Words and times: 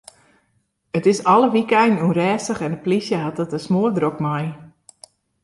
It 0.97 1.05
is 1.11 1.21
alle 1.31 1.49
wykeinen 1.55 2.01
ûnrêstich 2.07 2.63
en 2.65 2.73
de 2.75 2.79
polysje 2.83 3.17
hat 3.25 3.41
it 3.43 3.51
der 3.53 3.63
smoardrok 3.67 4.17
mei. 4.25 4.45